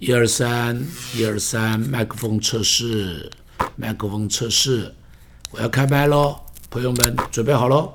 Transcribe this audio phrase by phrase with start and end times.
[0.00, 0.80] 一二三，
[1.12, 3.28] 一二三，麦克风测试，
[3.74, 4.94] 麦克风测试，
[5.50, 6.36] 我要开麦喽，
[6.70, 7.92] 朋友们准备好喽。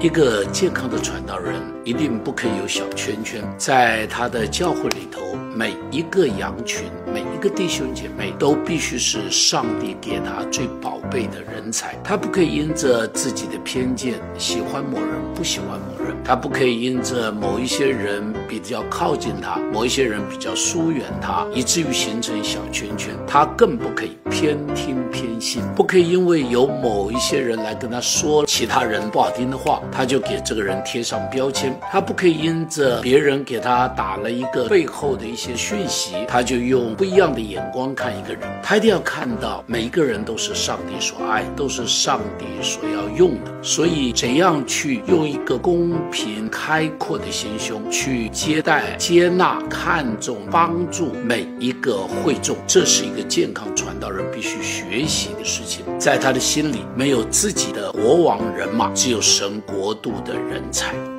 [0.00, 5.20] 一个健康的传道人一定不可以有小圈圈，在他的教会里头，
[5.54, 11.94] 每一个羊群，每一个弟兄姐妹都必须是上帝给他最宝贝的人才。
[12.02, 23.14] 他不可以因着自己的偏见喜欢某人，不喜欢某人；他不可以因着某一些人比较靠近他，某一些人比较疏远他，以至于形成小圈圈。
[23.26, 29.80] 他更不可以偏听偏信，不可以因为有某一些人来跟他说其他人不好听的话。
[29.92, 38.42] 他就给这个人贴上标签，他不可以因着别人给他打了一个背后的一些讯息，他就用不一样的眼光看一个人。
[38.62, 43.52] 他一定要看到每一个人都是上帝所爱，都是上帝所要用的。
[43.62, 55.84] 所以，怎样去用一个公平开阔的心胸去接待、接纳、看重、帮助每一个会众，这是一个健康传道人必须学习的事情。
[55.98, 59.96] 在他的心里，没有自己的国王人马，只有神国。
[60.02, 61.15] 度的人才。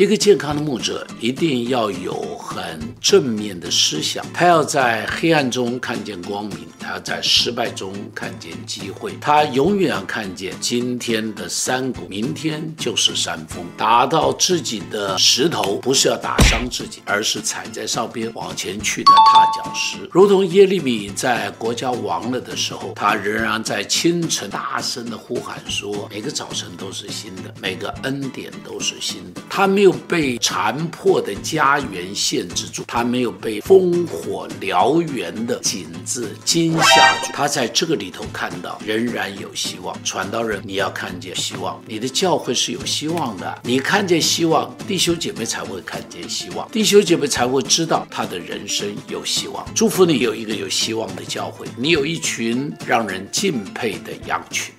[0.00, 13.62] 一个健康的牧者一定要有很正面的思想，他要在黑暗中看见光明，他要在失败中看见机会，他永远看见今天的山谷，明天就是山峰。
[13.76, 20.08] 打到自己的石头，不是要打伤自己，而是踩在上边往前去的踏脚石。
[20.10, 29.89] 如同耶利米在国家亡了的时候，他仍然在清晨大声的呼喊说：“每个早晨都是新的，每个恩典都是新的。”他没有。
[29.92, 39.96] 被残破的家园限制住，他没有被烽火燎原的景致惊吓住，他在这个里头看到仍然有希望。
[40.04, 43.60] 传道人，你要看见希望，你的教会是有希望的。
[43.62, 49.64] 你看见希望，弟兄姐妹才会看见希望，弟兄姐妹才会知道他的人生有希望。
[49.74, 54.74] 祝福你有一个有希望的教会，你有一群让人敬佩的羊群。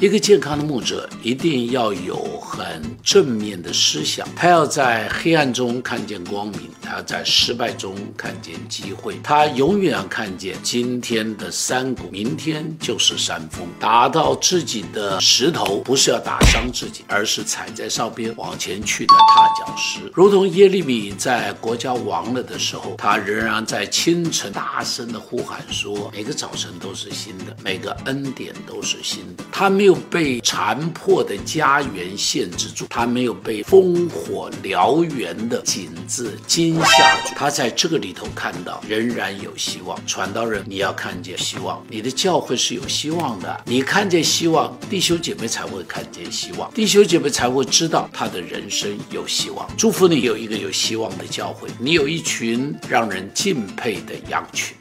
[0.00, 13.66] 一个健康的牧者一定要有很正面的思想，他要在黑暗中看见光明，他要在失败中看见机会，他永远看见今天的山谷，明天就是山峰。
[13.80, 20.08] 打到自己的石头，不是要打伤自己，而是踩在上边往前去的踏脚石。
[20.14, 29.87] 如同耶利米在国家亡了的时候，他仍然在清晨大声的呼喊说：“每个早晨都是新的，每个恩典都是新的。”他没有。
[29.88, 39.98] 没有被残破的家园限制住，他没有被烽火燎原的景致惊吓住，他在这个里头看到仍然有希望。
[40.06, 43.58] 传道人，你要看见希望，你的教会是有希望的。
[43.64, 49.66] 你看见希望，弟兄姐妹才会看见希望，弟兄姐妹才会知道他的人生有希望。
[49.78, 54.76] 祝福你有一个有希望的教会，你有一群让人敬佩的羊群。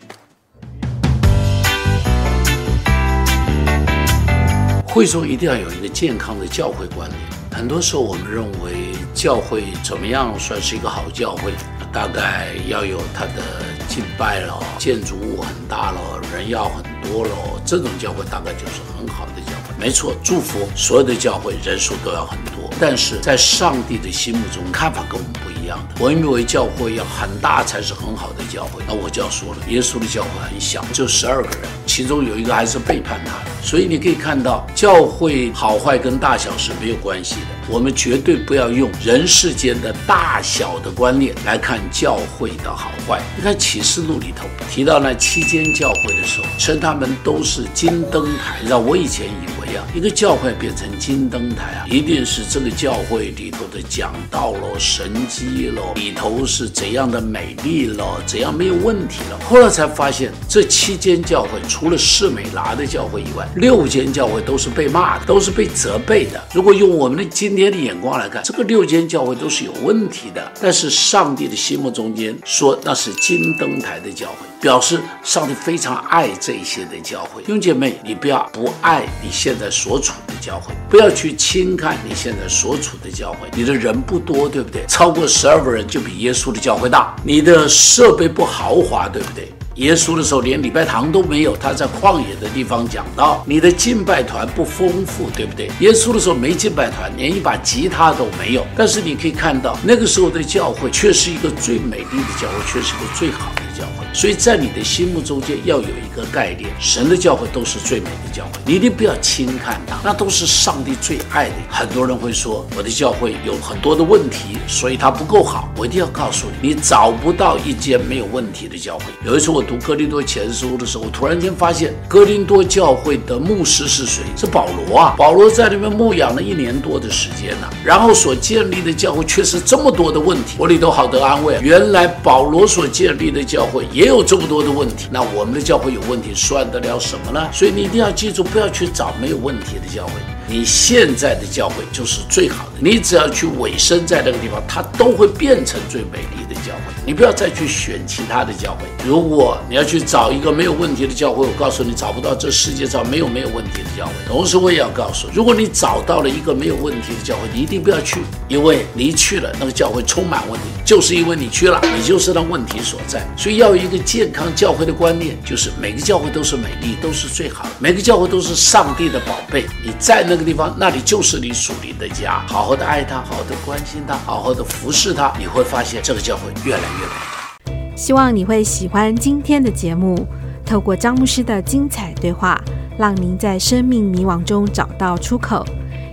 [4.97, 7.21] 会中一定要有一个健康的教会观念。
[7.51, 11.53] 很多时候，我们认为教会怎么样算是一个好教会？
[11.93, 13.43] 大概要有它的
[13.87, 15.99] 敬拜了，建筑物很大了，
[16.33, 17.29] 人要很多了，
[17.63, 19.75] 这种教会大概就是很好的教会。
[19.79, 25.95] 没错，祝福所有的教会人数都要很多，但是在上帝的心目中看法跟我们不一样的。
[25.99, 33.51] 我认为教会要很大才是很好的教会，那我就要说了，耶稣的教会很小，就十二个人，其中有一个还是背叛他的。
[33.61, 37.56] 所以你可以看到，教会好坏跟大小是没有关系的。
[37.69, 43.21] 我们绝对不要用人世间的大小的观念来看教会的好坏。
[43.35, 48.57] 你看启示录里头提到那七间教会的时候，称他们都是金灯台。
[48.65, 59.37] 让我以前以为啊，一个教会变成金灯台啊，一定是这个教会里头的讲道咯、神机咯，里头是怎样的美丽咯，怎样没有问题了。
[59.45, 66.41] 后来才发现，这七间教会除了士美拿的教会以外，六间教会都是被骂的，都是被责备的。
[66.53, 70.51] 如果用我们的今爹的眼光来看，这个六间教会都是有问题的。
[70.61, 77.43] 但是上帝的心目中间说那是金灯台的教会，表示上帝非常爱这些的教会。
[77.45, 83.49] 兄姐妹，你不要不爱你现在所处的教会，不要去轻看你现在所处的教会。
[83.55, 84.85] 你的人不多，对不对？
[84.87, 87.15] 超过十二个人就比耶稣的教会大。
[87.23, 89.51] 你的设备不豪华，对不对？
[89.77, 95.69] 耶稣的时候连礼拜堂都没有，他在旷野的地方讲道，你的敬拜团不丰富，对不对？
[95.81, 98.65] 耶稣的时候没敬拜团，连一把吉他都没有。
[98.75, 104.06] 但是你可以看到，那个时候的教会却是一个最美丽的教会，却是一个最好的教会。
[104.13, 111.55] 所以在你的心目中间要有一个概念，神的教会都是最美的教会，你一定不要轻看它，那都是上帝最爱的。
[111.69, 115.69] 很多人会说我的教会有很多的问题，所以它不够好。
[115.77, 119.05] 我一定要告诉你，你找不到一间没有问题的教会。
[119.23, 124.23] 有一次我读哥林多前书的时候，我突然间发现哥林多教会的牧师是谁？
[124.35, 125.15] 是保罗啊！
[125.17, 131.59] 保罗在那边牧养了一年多的时间呢，然后所建立的教会却是这么多的问题，我里头好得安慰。
[131.61, 134.07] 原来保罗所建立的教会也。
[134.07, 137.47] 有这么多的问题，那我们的教会有问题，算得了什么呢？
[137.51, 140.13] 所以你一定要记住，不要去找没有问题的教会。
[140.47, 146.93] 你现在的教会就是最好的，你只要去委身在那个地方，它都会变成最美丽的教会。
[147.05, 148.85] 你不要再去选其他的教会。
[149.07, 152.35] 如果你要去找一个没有问题的教会，我告诉你，找不到。
[152.35, 154.11] 这世界上没有没有问题的教会。
[154.27, 163.25] 同时，我也要告诉，如果你找到了一个没有问题的教会，你一定不要去，因为你去了，那个教会充满问题，就是因为你去了，你就是那问题所在。
[163.35, 169.65] 所以要有一个健康教会的观念，就是每个教会都是美丽，都是最好的，每个教会都是上帝的宝贝。
[169.83, 170.27] 你在。
[170.27, 172.43] 那个地方，那里就是你属灵的家。
[172.47, 177.95] 好好的爱他，好的关心他，好好的服侍他，你会发现这个教会越来越美。
[177.95, 180.27] 希望你会喜欢今天的节目。
[180.65, 182.61] 透过张牧师的精彩对话，
[182.97, 185.65] 让您在生命迷惘中找到出口。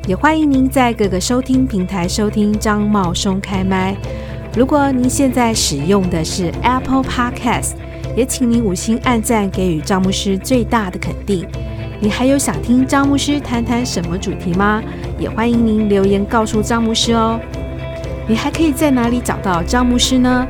[0.06, 3.96] 也欢迎您在各个收听平台收听张茂松开麦。
[4.56, 7.72] 如果您现在使用的是 Apple Podcast，
[8.16, 11.48] 也请您五星按赞，给予张牧师最大的肯定。
[12.04, 14.82] 你还有想听张牧师谈谈什么主题吗？
[15.18, 17.40] 也欢迎您留言告诉张牧师哦。
[18.28, 20.46] 你还可以在哪里找到张牧师呢？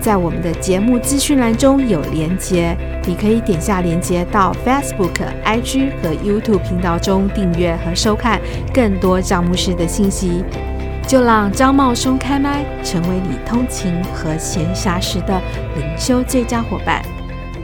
[0.00, 2.74] 在我们的节目资讯栏中有连接，
[3.06, 5.12] 你可以点下连接到 Facebook、
[5.44, 8.40] IG 和 YouTube 频道中订阅和收看
[8.72, 10.42] 更多张牧师的信息。
[11.06, 15.38] 就让张茂松开麦，成为你通勤和闲暇时的
[15.76, 17.04] 灵修最佳伙伴。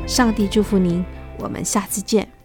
[0.06, 1.02] 上帝祝福您，
[1.38, 2.39] 我们下次见。